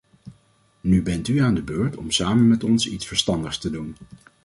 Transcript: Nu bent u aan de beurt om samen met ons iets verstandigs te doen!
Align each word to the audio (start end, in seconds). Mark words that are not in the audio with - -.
Nu 0.81 1.01
bent 1.03 1.27
u 1.27 1.37
aan 1.39 1.53
de 1.53 1.61
beurt 1.63 1.95
om 1.97 2.11
samen 2.11 2.47
met 2.47 2.63
ons 2.63 2.87
iets 2.89 3.07
verstandigs 3.07 3.57
te 3.57 3.69
doen! 3.69 3.95